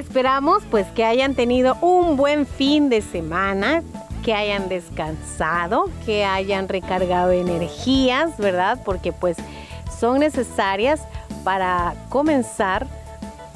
[0.00, 3.82] Esperamos pues que hayan tenido un buen fin de semana,
[4.24, 8.80] que hayan descansado, que hayan recargado energías, ¿verdad?
[8.82, 9.36] Porque pues
[9.98, 11.02] son necesarias
[11.44, 12.86] para comenzar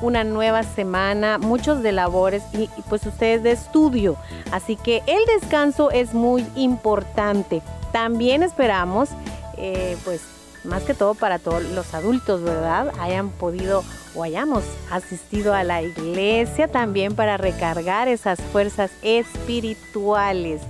[0.02, 4.18] una nueva semana, muchos de labores y, pues ustedes de estudio.
[4.52, 7.62] Así que el descanso es muy importante.
[7.90, 9.08] También esperamos
[9.56, 10.20] eh, pues
[10.64, 12.92] más que todo para todos los adultos, ¿verdad?
[12.98, 20.60] Hayan podido o hayamos asistido a la iglesia también para recargar esas fuerzas espirituales.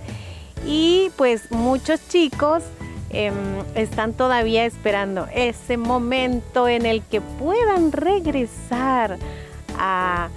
[0.67, 2.63] Y pues muchos chicos
[3.11, 3.33] eh,
[3.75, 9.19] están todavía esperando ese momento en el que puedan regresar
[9.79, 10.31] a,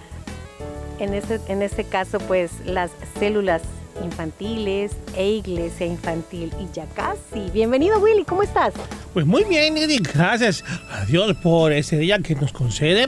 [0.99, 3.61] en este, en este caso, pues las células
[4.03, 7.49] infantiles e iglesia infantil y ya casi.
[7.51, 8.73] Bienvenido Willy, ¿cómo estás?
[9.13, 10.07] Pues muy bien, Edith.
[10.13, 13.07] Gracias a Dios por ese día que nos concede.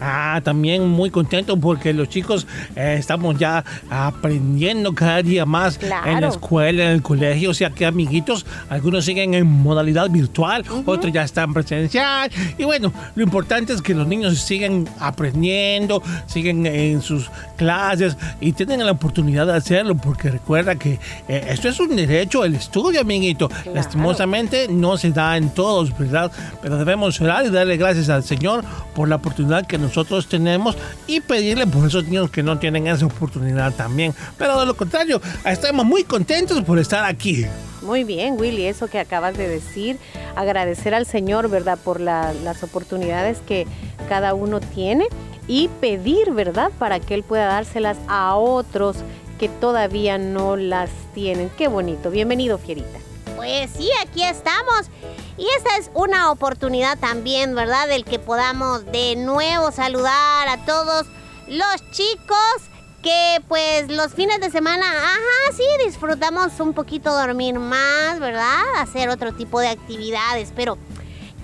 [0.00, 6.10] Ah, también muy contento porque los chicos eh, estamos ya aprendiendo cada día más Claro.
[6.10, 7.50] en la escuela, en el colegio.
[7.50, 12.30] O sea que, amiguitos, algunos siguen en modalidad virtual, otros ya están presencial.
[12.58, 18.52] Y bueno, lo importante es que los niños siguen aprendiendo, siguen en sus clases y
[18.52, 23.00] tienen la oportunidad de hacerlo porque recuerda que eh, esto es un derecho, el estudio,
[23.00, 23.50] amiguito.
[23.72, 26.30] Lastimosamente no se da en todos, ¿verdad?
[26.62, 28.64] Pero debemos orar y darle gracias al Señor
[28.94, 30.76] por la oportunidad que nosotros tenemos
[31.06, 34.14] y pedirle por esos niños que no tienen esa oportunidad también.
[34.38, 37.44] Pero de lo contrario, estamos muy contentos por estar aquí.
[37.82, 39.98] Muy bien, Willy, eso que acabas de decir,
[40.34, 41.78] agradecer al Señor, ¿verdad?
[41.82, 43.66] Por la- las oportunidades que
[44.08, 45.06] cada uno tiene
[45.46, 46.70] y pedir, ¿verdad?
[46.78, 48.96] Para que Él pueda dárselas a otros
[49.38, 51.50] que todavía no las tienen.
[51.56, 52.10] Qué bonito.
[52.10, 52.98] Bienvenido, Fierita.
[53.36, 54.90] Pues sí, aquí estamos.
[55.36, 57.86] Y esta es una oportunidad también, ¿verdad?
[57.86, 61.06] Del que podamos de nuevo saludar a todos
[61.46, 62.70] los chicos
[63.02, 68.62] que pues los fines de semana, ajá, sí, disfrutamos un poquito dormir más, ¿verdad?
[68.78, 70.76] Hacer otro tipo de actividades, pero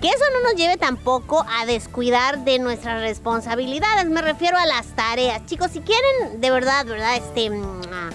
[0.01, 4.07] que eso no nos lleve tampoco a descuidar de nuestras responsabilidades.
[4.07, 5.45] Me refiero a las tareas.
[5.45, 7.15] Chicos, si quieren de verdad, ¿verdad?
[7.15, 8.09] Este, mm, ah,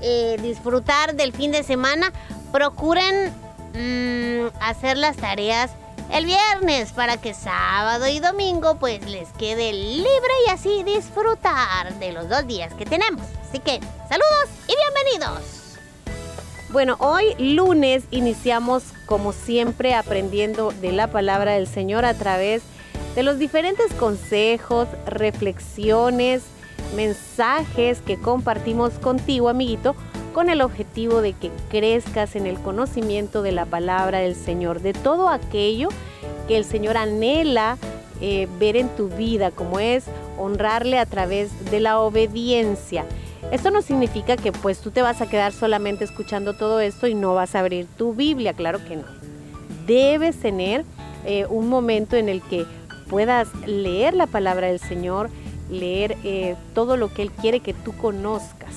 [0.00, 2.12] eh, disfrutar del fin de semana,
[2.54, 3.32] procuren
[3.74, 5.72] mm, hacer las tareas
[6.12, 12.12] el viernes para que sábado y domingo pues les quede libre y así disfrutar de
[12.12, 13.26] los dos días que tenemos.
[13.48, 15.78] Así que saludos y bienvenidos.
[16.68, 22.62] Bueno, hoy lunes iniciamos como siempre aprendiendo de la palabra del Señor a través
[23.16, 26.44] de los diferentes consejos, reflexiones,
[26.94, 29.96] mensajes que compartimos contigo, amiguito,
[30.34, 34.92] con el objetivo de que crezcas en el conocimiento de la palabra del Señor, de
[34.92, 35.88] todo aquello
[36.48, 37.78] que el Señor anhela
[38.20, 40.04] eh, ver en tu vida, como es
[40.36, 43.06] honrarle a través de la obediencia.
[43.52, 47.14] Esto no significa que pues tú te vas a quedar solamente escuchando todo esto y
[47.14, 49.04] no vas a abrir tu Biblia, claro que no.
[49.86, 50.84] Debes tener
[51.24, 52.66] eh, un momento en el que
[53.08, 55.30] puedas leer la palabra del Señor,
[55.70, 58.74] leer eh, todo lo que Él quiere que tú conozcas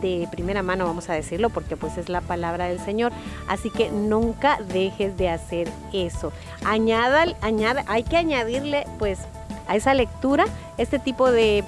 [0.00, 3.12] de primera mano, vamos a decirlo, porque pues es la palabra del Señor.
[3.48, 6.32] Así que nunca dejes de hacer eso.
[6.64, 9.20] Añada, añada, hay que añadirle pues
[9.66, 10.44] a esa lectura
[10.76, 11.64] este tipo de,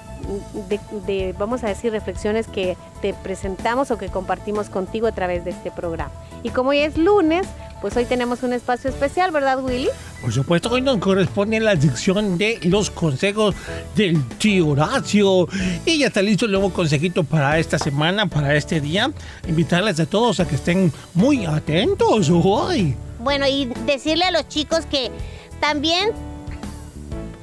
[1.37, 5.71] vamos a decir, reflexiones que te presentamos o que compartimos contigo a través de este
[5.71, 6.11] programa.
[6.43, 7.47] Y como hoy es lunes,
[7.81, 9.89] pues hoy tenemos un espacio especial, ¿verdad, Willy?
[10.21, 13.55] Por supuesto, hoy nos corresponde la sección de los consejos
[13.95, 15.47] del tío Horacio.
[15.85, 19.11] Y ya está listo el nuevo consejito para esta semana, para este día.
[19.47, 22.95] Invitarles a todos a que estén muy atentos hoy.
[23.19, 25.11] Bueno, y decirle a los chicos que
[25.59, 26.11] también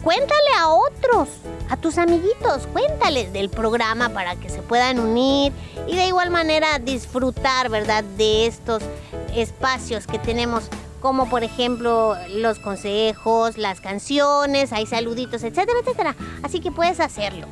[0.02, 1.28] cuéntale a otros,
[1.70, 5.52] a tus amiguitos, cuéntales del programa para que se puedan unir
[5.86, 8.82] y de igual manera disfrutar, ¿verdad?, de estos
[9.34, 10.70] espacios que tenemos
[11.00, 16.16] como por ejemplo los consejos, las canciones, hay saluditos, etcétera, etcétera.
[16.42, 17.46] Así que puedes hacerlo.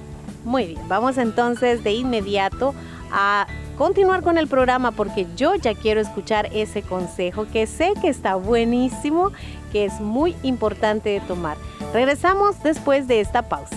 [0.45, 2.75] Muy bien, vamos entonces de inmediato
[3.13, 8.09] a continuar con el programa porque yo ya quiero escuchar ese consejo que sé que
[8.09, 9.33] está buenísimo,
[9.71, 11.59] que es muy importante de tomar.
[11.93, 13.77] Regresamos después de esta pausa.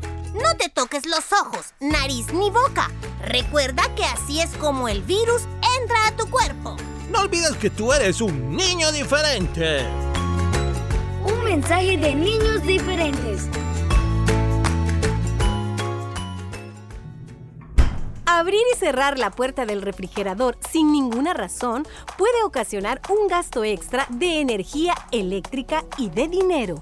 [0.33, 2.89] No te toques los ojos, nariz ni boca.
[3.25, 5.43] Recuerda que así es como el virus
[5.81, 6.77] entra a tu cuerpo.
[7.09, 9.85] No olvides que tú eres un niño diferente.
[11.25, 13.49] Un mensaje de niños diferentes.
[18.25, 21.85] Abrir y cerrar la puerta del refrigerador sin ninguna razón
[22.17, 26.81] puede ocasionar un gasto extra de energía eléctrica y de dinero.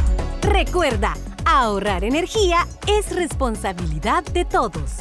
[0.51, 1.13] Recuerda,
[1.45, 4.97] ahorrar energía es responsabilidad de todos.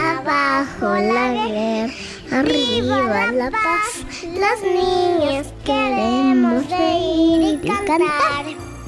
[0.00, 1.92] Abajo la guerra,
[2.32, 4.06] arriba la paz.
[4.22, 8.00] Los niños queremos reír y cantar.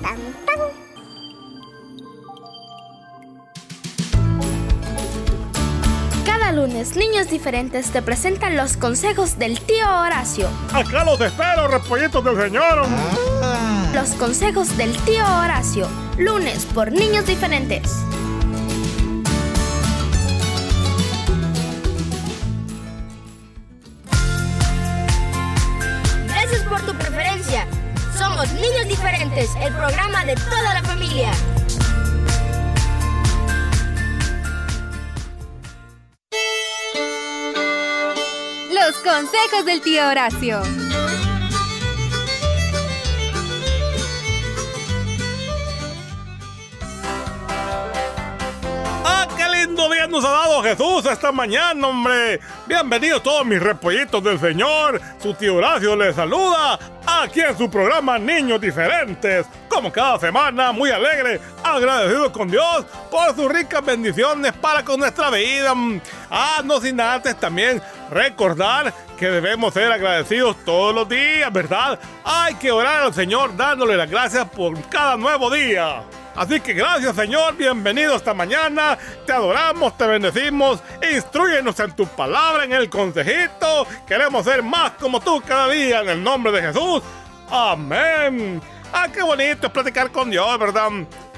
[0.03, 0.86] Tan, tan.
[6.27, 10.49] Cada lunes, niños diferentes te presentan los consejos del tío Horacio.
[10.73, 12.85] Acá los espero, repollitos del señor.
[13.95, 15.89] Los consejos del tío Horacio.
[16.19, 17.93] Lunes por niños diferentes.
[26.27, 27.69] Gracias por tu preferencia.
[28.19, 31.31] Somos Niños Diferentes, el programa de toda la familia.
[39.17, 40.61] Consejos del tío Horacio.
[49.07, 52.41] ¡Ah, qué lindo día nos ha dado Jesús esta mañana, hombre!
[52.67, 55.01] Bienvenidos todos mis repollitos del Señor.
[55.19, 56.79] Su tío Horacio les saluda
[57.23, 59.47] aquí en su programa Niños Diferentes.
[59.69, 65.31] Como cada semana, muy alegre, agradecido con Dios por sus ricas bendiciones para con nuestra
[65.31, 65.73] vida.
[66.31, 71.99] Ah, no sin antes también recordar que debemos ser agradecidos todos los días, ¿verdad?
[72.25, 76.03] Hay que orar al Señor dándole las gracias por cada nuevo día.
[76.37, 82.65] Así que gracias Señor, bienvenido esta mañana, te adoramos, te bendecimos, instruyenos en tu palabra,
[82.65, 87.03] en el consejito, queremos ser más como tú cada día, en el nombre de Jesús,
[87.51, 88.61] amén.
[88.93, 90.91] Ah, qué bonito es platicar con Dios, ¿verdad?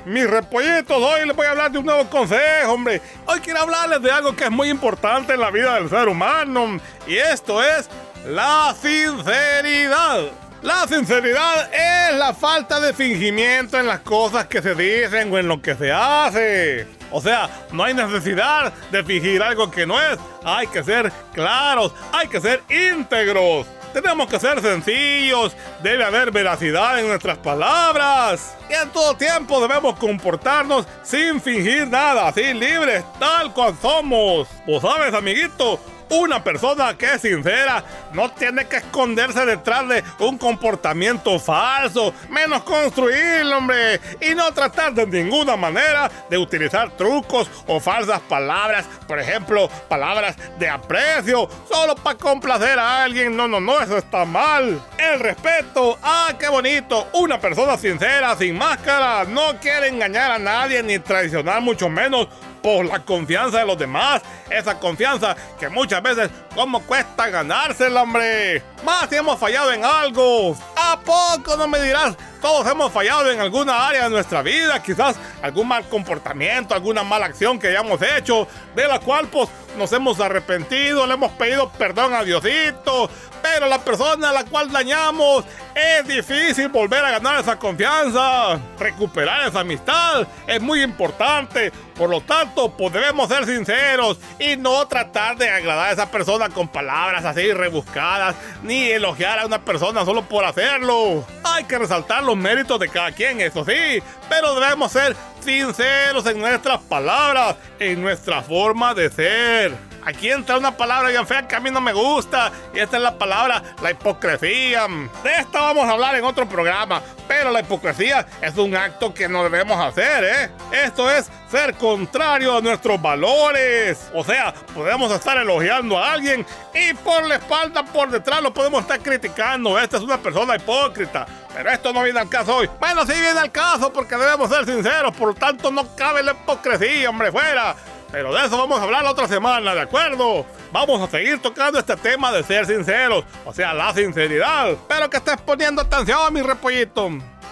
[0.04, 3.00] Mis repollitos, hoy les voy a hablar de un nuevo consejo, hombre.
[3.26, 6.80] Hoy quiero hablarles de algo que es muy importante en la vida del ser humano,
[7.06, 7.88] y esto es
[8.26, 10.47] la sinceridad.
[10.62, 15.46] La sinceridad es la falta de fingimiento en las cosas que se dicen o en
[15.46, 16.86] lo que se hace.
[17.12, 20.18] O sea, no hay necesidad de fingir algo que no es.
[20.44, 23.66] Hay que ser claros, hay que ser íntegros.
[23.92, 28.56] Tenemos que ser sencillos, debe haber veracidad en nuestras palabras.
[28.68, 34.48] Y en todo tiempo debemos comportarnos sin fingir nada, así libres, tal cual somos.
[34.66, 40.38] Pues sabes, amiguito, una persona que es sincera no tiene que esconderse detrás de un
[40.38, 47.80] comportamiento falso, menos construirlo, hombre, y no tratar de ninguna manera de utilizar trucos o
[47.80, 53.36] falsas palabras, por ejemplo, palabras de aprecio, solo para complacer a alguien.
[53.36, 54.80] No, no, no, eso está mal.
[54.96, 57.08] El respeto, ah, qué bonito.
[57.12, 62.28] Una persona sincera, sin máscara, no quiere engañar a nadie ni traicionar mucho menos
[62.62, 64.22] por la confianza de los demás.
[64.50, 68.64] Esa confianza que muchas veces, ¿cómo cuesta ganársela, hombre?
[68.84, 70.56] Más si hemos fallado en algo.
[70.74, 72.16] ¿A poco no me dirás?
[72.40, 77.26] Todos hemos fallado en alguna área de nuestra vida, quizás algún mal comportamiento, alguna mala
[77.26, 82.12] acción que hayamos hecho, de la cual pues nos hemos arrepentido, le hemos pedido perdón
[82.12, 83.08] a Diosito,
[83.42, 88.58] pero la persona a la cual dañamos es difícil volver a ganar esa confianza.
[88.78, 91.72] Recuperar esa amistad es muy importante.
[91.96, 96.47] Por lo tanto, pues debemos ser sinceros y no tratar de agradar a esa persona
[96.50, 101.24] con palabras así rebuscadas, ni elogiar a una persona solo por hacerlo.
[101.44, 106.38] Hay que resaltar los méritos de cada quien, eso sí, pero debemos ser sinceros en
[106.38, 109.72] nuestras palabras, en nuestra forma de ser.
[110.08, 112.50] Aquí entra una palabra bien fea que a mí no me gusta.
[112.72, 114.86] Y esta es la palabra, la hipocresía.
[115.22, 117.02] De esta vamos a hablar en otro programa.
[117.28, 120.50] Pero la hipocresía es un acto que no debemos hacer, ¿eh?
[120.72, 124.08] Esto es ser contrario a nuestros valores.
[124.14, 128.80] O sea, podemos estar elogiando a alguien y por la espalda, por detrás, lo podemos
[128.80, 129.78] estar criticando.
[129.78, 131.26] Esta es una persona hipócrita.
[131.52, 132.70] Pero esto no viene al caso hoy.
[132.80, 135.14] Bueno, sí viene al caso porque debemos ser sinceros.
[135.14, 137.76] Por lo tanto, no cabe la hipocresía, hombre, fuera.
[138.11, 140.47] Pero de eso vamos a hablar la otra semana, ¿de acuerdo?
[140.73, 144.77] Vamos a seguir tocando este tema de ser sinceros, o sea, la sinceridad.
[144.88, 147.11] Pero que estés poniendo atención, mi repollito.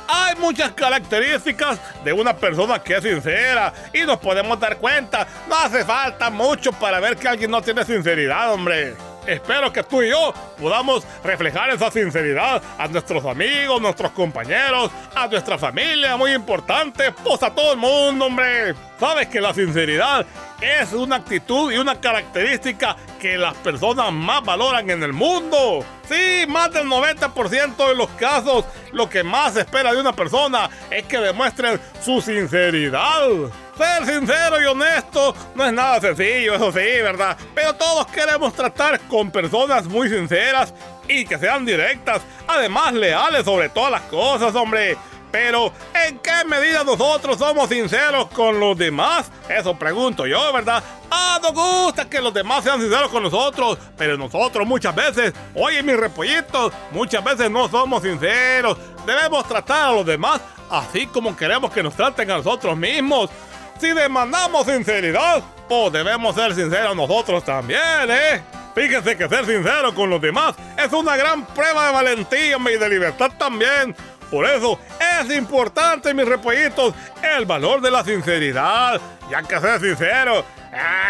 [0.08, 5.26] Hay muchas características de una persona que es sincera y nos podemos dar cuenta.
[5.48, 8.94] No hace falta mucho para ver que alguien no tiene sinceridad, hombre.
[9.26, 15.26] Espero que tú y yo podamos reflejar esa sinceridad a nuestros amigos, nuestros compañeros, a
[15.26, 18.74] nuestra familia, muy importante, pues a todo el mundo, hombre.
[19.00, 20.24] Sabes que la sinceridad
[20.60, 25.84] es una actitud y una característica que las personas más valoran en el mundo.
[26.08, 30.70] Sí, más del 90% de los casos, lo que más se espera de una persona
[30.90, 33.28] es que demuestren su sinceridad.
[33.76, 37.36] Ser sincero y honesto no es nada sencillo, eso sí, ¿verdad?
[37.54, 40.72] Pero todos queremos tratar con personas muy sinceras
[41.08, 44.96] y que sean directas, además leales sobre todas las cosas, hombre.
[45.30, 45.70] Pero,
[46.06, 49.30] ¿en qué medida nosotros somos sinceros con los demás?
[49.48, 50.82] Eso pregunto yo, ¿verdad?
[51.10, 55.82] Ah, nos gusta que los demás sean sinceros con nosotros, pero nosotros muchas veces, oye
[55.82, 58.78] mis repollitos, muchas veces no somos sinceros.
[59.04, 63.30] Debemos tratar a los demás así como queremos que nos traten a nosotros mismos.
[63.78, 68.42] Si demandamos sinceridad, pues debemos ser sinceros nosotros también, ¿eh?
[68.74, 72.88] Fíjense que ser sincero con los demás es una gran prueba de valentía y de
[72.88, 73.94] libertad también.
[74.30, 74.78] Por eso
[75.20, 80.44] es importante, mis repollitos, el valor de la sinceridad, ya que ser sincero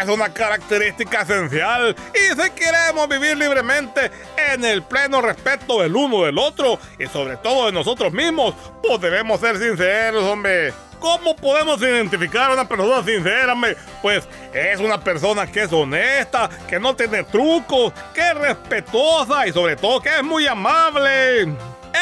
[0.01, 4.11] es una característica esencial y si queremos vivir libremente
[4.53, 9.01] en el pleno respeto del uno del otro y sobre todo de nosotros mismos, pues
[9.01, 10.73] debemos ser sinceros, hombre.
[10.99, 13.55] ¿Cómo podemos identificar a una persona sincera?
[14.03, 19.53] Pues es una persona que es honesta, que no tiene trucos, que es respetuosa y
[19.53, 21.55] sobre todo que es muy amable.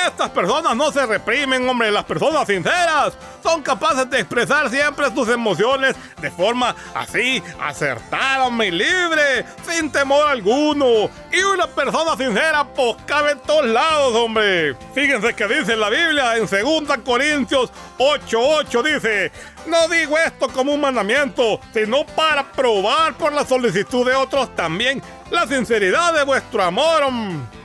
[0.06, 1.90] Estas personas no se reprimen, hombre.
[1.90, 8.70] Las personas sinceras son capaces de expresar siempre sus emociones de forma así, acertada, hombre,
[8.70, 11.10] libre, sin temor alguno.
[11.32, 14.74] Y una persona sincera, pues cabe en todos lados, hombre.
[14.94, 19.32] Fíjense que dice la Biblia en 2 Corintios 8:8 dice,
[19.66, 25.02] no digo esto como un mandamiento, sino para probar por la solicitud de otros también
[25.30, 27.04] la sinceridad de vuestro amor.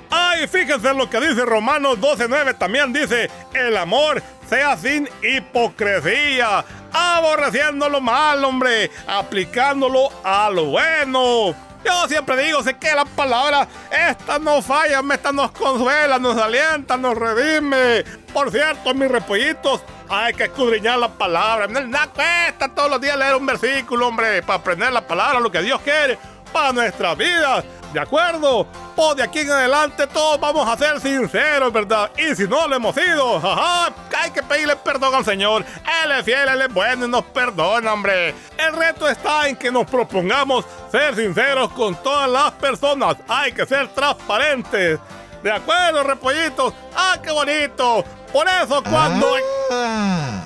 [0.09, 2.57] Ay, fíjense lo que dice Romanos 12:9.
[2.57, 11.53] También dice: el amor sea sin hipocresía, aborreciendo lo malo, hombre, aplicándolo a lo bueno.
[11.85, 16.97] Yo siempre digo, sé que la palabra, esta no falla, esta nos consuela, nos alienta,
[16.97, 18.03] nos redime.
[18.33, 21.67] Por cierto, mis repollitos, hay que escudriñar la palabra.
[21.67, 25.61] Nada cuesta todos los días leer un versículo, hombre, para aprender la palabra, lo que
[25.61, 26.17] Dios quiere
[26.51, 27.63] para nuestras vidas.
[27.93, 28.67] ¿De acuerdo?
[28.95, 32.11] Pues de aquí en adelante todos vamos a ser sinceros, ¿verdad?
[32.17, 35.65] Y si no lo hemos sido, jaja, hay que pedirle perdón al Señor.
[36.03, 38.35] Él es fiel, Él es bueno y nos perdona, hombre.
[38.57, 43.15] El reto está en que nos propongamos ser sinceros con todas las personas.
[43.27, 44.99] Hay que ser transparentes.
[45.41, 46.73] ¿De acuerdo, repollitos?
[46.95, 48.03] ¡Ah, qué bonito!
[48.31, 49.33] Por eso cuando...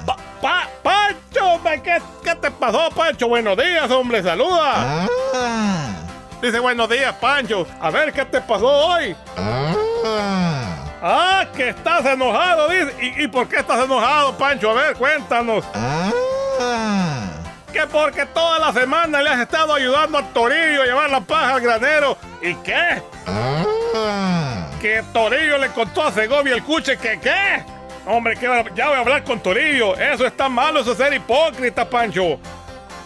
[0.06, 1.60] Pa- pa- ¡Pancho!
[1.84, 3.28] ¿qué, ¿Qué te pasó, Pancho?
[3.28, 5.08] Buenos días, hombre, saluda.
[6.44, 7.66] Dice, buenos días, Pancho.
[7.80, 9.16] A ver, ¿qué te pasó hoy?
[11.02, 12.94] Ah, que estás enojado, dice.
[13.02, 14.72] ¿Y, y por qué estás enojado, Pancho?
[14.72, 15.64] A ver, cuéntanos.
[17.72, 21.54] Que porque toda la semana le has estado ayudando a Torillo a llevar la paja
[21.54, 22.18] al granero.
[22.42, 23.02] ¿Y qué?
[24.82, 27.64] Que Torillo le contó a Segovia el cuche que qué.
[28.06, 29.96] Hombre, que ya voy a hablar con Torillo.
[29.96, 32.38] Eso está malo, eso es ser hipócrita, Pancho.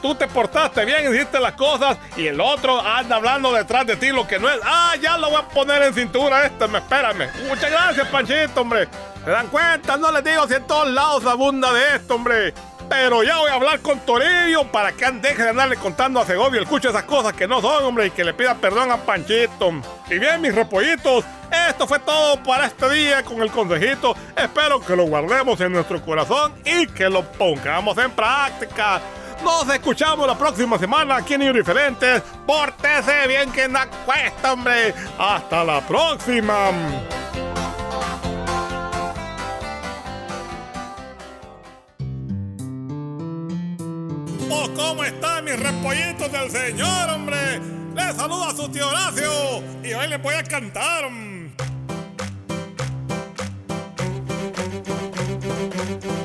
[0.01, 4.09] Tú te portaste bien, hiciste las cosas y el otro anda hablando detrás de ti
[4.09, 4.59] lo que no es.
[4.63, 7.29] Ah, ya lo voy a poner en cintura este, me espérame.
[7.47, 8.87] Muchas gracias, Panchito, hombre.
[9.23, 9.97] ¿Se dan cuenta?
[9.97, 12.53] No les digo si en todos lados abunda de esto, hombre.
[12.89, 16.61] Pero ya voy a hablar con Torillo para que deje de andarle contando a Segovia
[16.61, 19.73] el cucho esas cosas que no son, hombre, y que le pida perdón a Panchito.
[20.09, 21.25] Y bien, mis repollitos,
[21.69, 24.15] esto fue todo para este día con el consejito.
[24.35, 29.01] Espero que lo guardemos en nuestro corazón y que lo pongamos en práctica.
[29.43, 32.21] Nos escuchamos la próxima semana aquí en Niños Diferentes.
[32.45, 34.93] Pórtese bien que no cuesta, hombre.
[35.17, 36.69] Hasta la próxima.
[44.49, 47.59] Oh, ¿Cómo están mis repollitos del Señor, hombre?
[47.95, 51.05] Les saluda su tío Horacio y hoy les voy a cantar.
[55.87, 56.16] ¡Eso,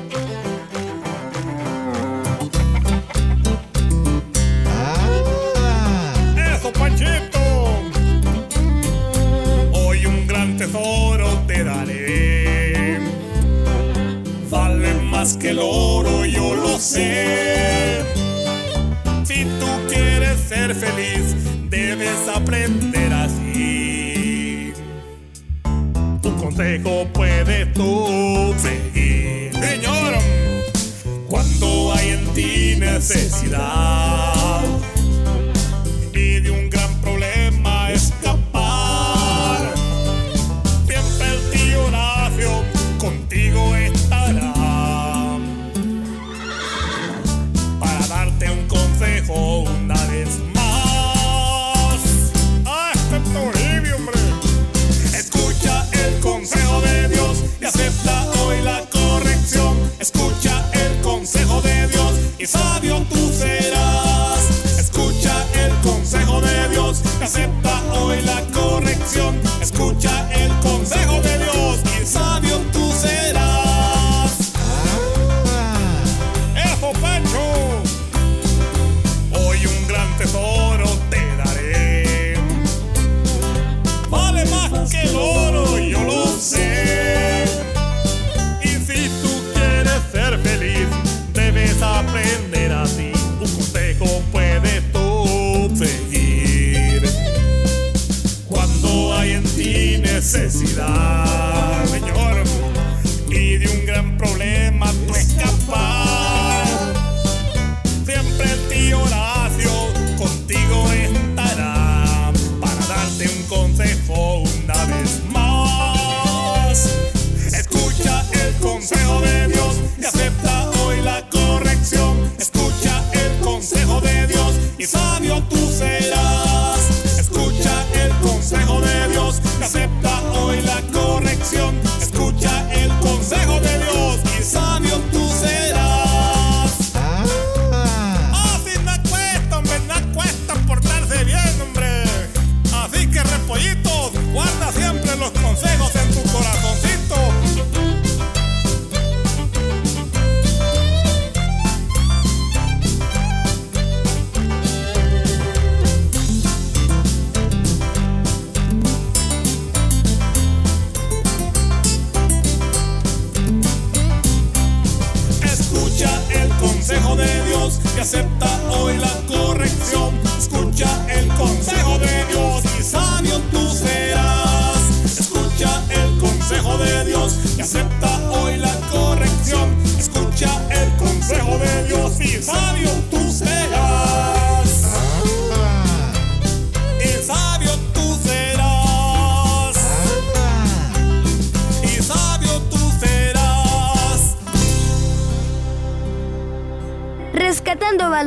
[62.43, 62.72] Dios y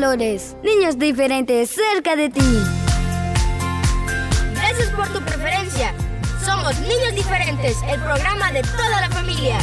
[0.07, 0.57] valores.
[0.63, 2.63] Niños diferentes cerca de ti.
[4.55, 5.93] Gracias por tu preferencia.
[6.45, 9.59] Somos Niños Diferentes, el programa de toda la familia.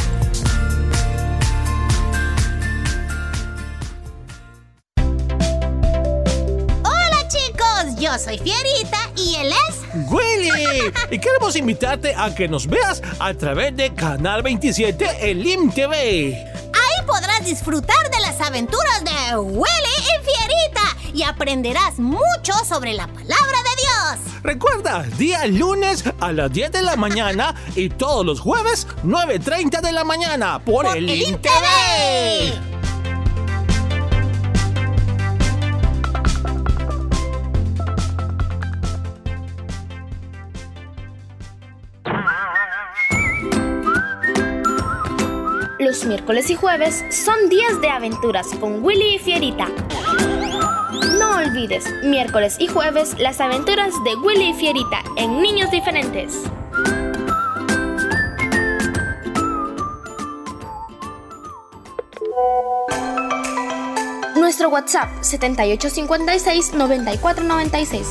[6.84, 10.10] Hola chicos, yo soy Fierita y él es...
[10.10, 15.72] Willy, y queremos invitarte a que nos veas a través de Canal 27 en LIM
[15.72, 16.34] TV.
[16.34, 19.93] Ahí podrás disfrutar de las aventuras de Willy
[21.14, 24.42] y aprenderás mucho sobre la palabra de Dios.
[24.42, 29.92] Recuerda, día lunes a las 10 de la mañana y todos los jueves 9.30 de
[29.92, 31.52] la mañana por, el LIM TV.
[45.78, 49.68] Los Los miércoles y jueves son días de aventuras con Willy y Fierita.
[51.12, 56.42] No olvides, miércoles y jueves, las aventuras de Willy y Fierita en Niños Diferentes.
[64.36, 68.06] Nuestro WhatsApp 7856-9496.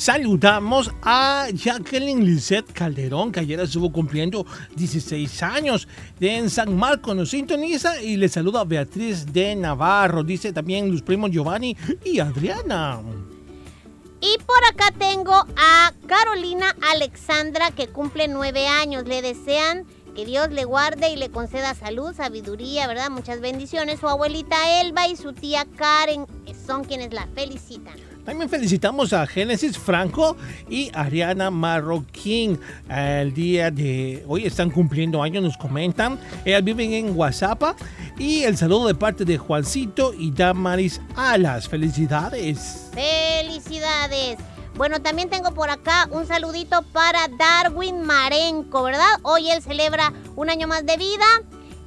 [0.00, 5.86] Saludamos a Jacqueline Lisette Calderón, que ayer estuvo cumpliendo 16 años.
[6.18, 10.24] En San Marcos nos sintoniza y le saluda a Beatriz de Navarro.
[10.24, 13.02] Dice también los primos Giovanni y Adriana.
[14.22, 19.04] Y por acá tengo a Carolina Alexandra que cumple nueve años.
[19.06, 19.84] Le desean
[20.16, 23.10] que Dios le guarde y le conceda salud, sabiduría, ¿verdad?
[23.10, 24.00] Muchas bendiciones.
[24.00, 26.24] Su abuelita Elba y su tía Karen
[26.66, 28.09] son quienes la felicitan.
[28.24, 30.36] También felicitamos a Génesis Franco
[30.68, 32.60] y Ariana Marroquín.
[32.88, 36.18] El día de hoy están cumpliendo años, nos comentan.
[36.44, 37.62] Ellas viven en WhatsApp.
[38.18, 41.68] Y el saludo de parte de Juancito y Damaris Alas.
[41.68, 42.90] Felicidades.
[42.92, 44.36] Felicidades.
[44.76, 49.18] Bueno, también tengo por acá un saludito para Darwin Marenco, ¿verdad?
[49.22, 51.26] Hoy él celebra un año más de vida.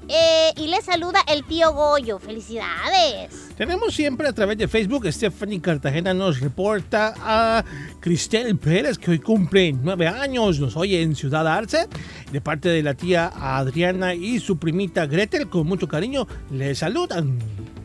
[0.07, 2.19] Eh, y le saluda el tío Goyo.
[2.19, 3.49] Felicidades.
[3.57, 7.63] Tenemos siempre a través de Facebook, Stephanie Cartagena nos reporta a
[7.99, 11.87] Cristel Pérez, que hoy cumple nueve años, nos oye en Ciudad Arce,
[12.31, 17.39] de parte de la tía Adriana y su primita Gretel, con mucho cariño, le saludan.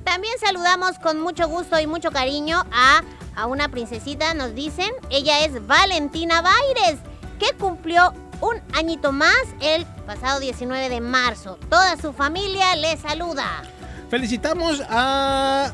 [0.05, 3.03] También saludamos con mucho gusto y mucho cariño a,
[3.37, 4.91] a una princesita, nos dicen.
[5.11, 6.99] Ella es Valentina Baires,
[7.39, 11.59] que cumplió un añito más el pasado 19 de marzo.
[11.69, 13.63] Toda su familia le saluda.
[14.11, 15.73] Felicitamos a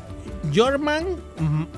[0.53, 1.05] Jorman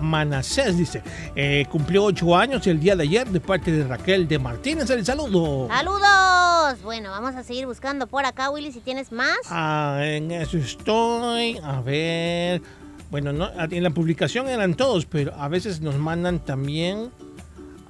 [0.01, 1.01] Manasés, dice,
[1.35, 5.05] eh, cumplió ocho años el día de ayer de parte de Raquel de Martínez, el
[5.05, 5.67] saludo.
[5.67, 6.81] ¡Saludos!
[6.83, 9.37] Bueno, vamos a seguir buscando por acá, Willy, si tienes más.
[9.49, 11.57] Ah, en eso estoy.
[11.63, 12.61] A ver.
[13.09, 17.09] Bueno, no, en la publicación eran todos, pero a veces nos mandan también.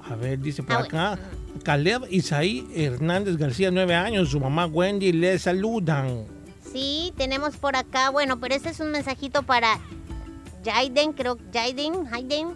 [0.08, 1.18] A ver, dice por Ah, acá.
[1.62, 4.30] Caleb Isaí Hernández García, nueve años.
[4.30, 6.24] Su mamá Wendy le saludan.
[6.72, 9.78] Sí, tenemos por acá, bueno, pero este es un mensajito para
[10.64, 12.48] Jaiden, creo, Jaiden, Jaiden,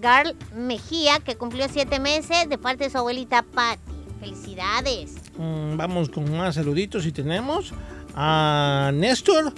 [0.00, 3.80] Garl Mejía, que cumplió siete meses de parte de su abuelita Patty.
[4.20, 5.14] Felicidades.
[5.38, 7.72] Mm, vamos con más saluditos si tenemos.
[8.14, 9.54] A Néstor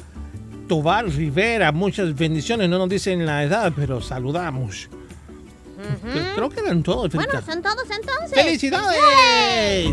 [0.69, 2.69] Tobar Rivera, muchas bendiciones.
[2.69, 4.89] No nos dicen la edad, pero saludamos.
[6.03, 7.13] Creo- Creo que eran todos.
[7.13, 8.33] Bueno, son todos entonces.
[8.35, 9.91] ¡Felicidades!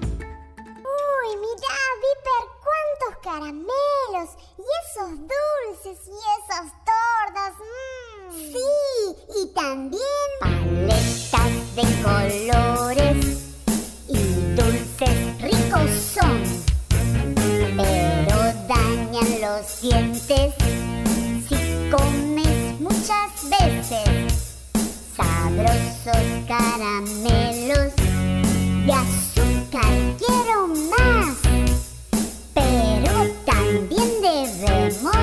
[0.00, 7.52] Uy, mira, Viper, cuántos caramelos y esos dulces y esas tortas.
[7.58, 8.32] mm.
[8.32, 8.70] Sí,
[9.42, 10.00] y también
[10.40, 13.18] paletas de colores
[14.08, 14.18] y
[14.54, 16.42] dulces ricos son,
[17.76, 20.19] pero dañan los dientes
[26.50, 27.94] caramelos
[28.84, 31.36] de azúcar quiero más,
[32.52, 33.12] pero
[33.46, 35.14] también debemos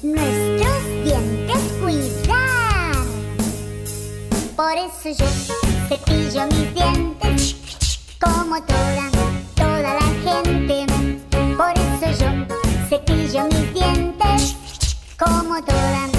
[0.00, 3.04] nuestros dientes cuidar.
[4.54, 5.26] Por eso yo
[5.88, 7.56] cepillo mis dientes
[8.20, 9.10] como toda,
[9.56, 10.86] toda la gente.
[11.56, 12.46] Por eso yo
[12.88, 14.54] cepillo mis dientes
[15.18, 16.17] como toda,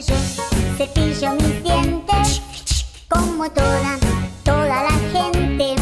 [0.00, 0.14] yo
[0.76, 2.42] cepillo mis dientes
[3.08, 3.98] como toda,
[4.44, 5.74] toda la gente.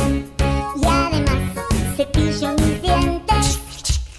[0.77, 3.61] Y además cepillo mis dientes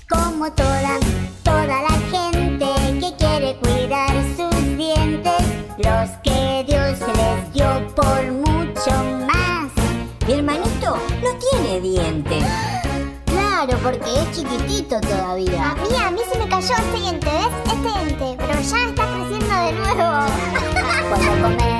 [0.08, 1.00] como toda,
[1.44, 5.42] toda la gente que quiere cuidar sus dientes.
[5.80, 8.92] Los que Dios les dio por mucho
[9.26, 9.72] más.
[10.28, 12.44] Mi hermanito no tiene dientes.
[13.26, 15.72] Claro, porque es chiquitito todavía.
[15.72, 17.67] A mí, a mí se me cayó este diente, ¿ves?
[19.98, 21.10] Creciendo de nuevo.
[21.10, 21.77] Puedo comer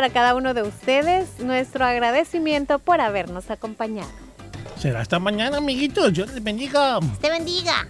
[0.00, 4.08] para cada uno de ustedes, nuestro agradecimiento por habernos acompañado.
[4.78, 6.10] Será hasta mañana, amiguitos.
[6.14, 7.00] Dios les bendiga.
[7.20, 7.86] Te bendiga.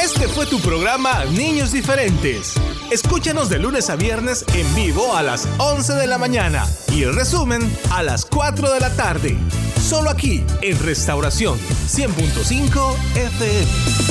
[0.00, 2.54] Este fue tu programa Niños Diferentes.
[2.92, 7.16] Escúchanos de lunes a viernes en vivo a las 11 de la mañana y el
[7.16, 9.36] resumen a las 4 de la tarde.
[9.82, 14.05] Solo aquí en Restauración 100.5 FM.